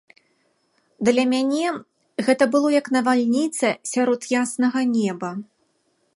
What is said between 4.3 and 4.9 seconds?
яснага